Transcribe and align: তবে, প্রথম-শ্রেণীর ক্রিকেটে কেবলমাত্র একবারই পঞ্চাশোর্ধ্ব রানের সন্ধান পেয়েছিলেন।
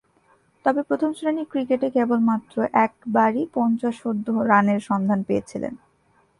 তবে, 0.65 0.81
প্রথম-শ্রেণীর 0.83 1.47
ক্রিকেটে 1.49 1.87
কেবলমাত্র 1.89 2.55
একবারই 2.81 3.43
পঞ্চাশোর্ধ্ব 3.53 4.35
রানের 4.41 4.79
সন্ধান 4.79 5.19
পেয়েছিলেন। 5.23 5.73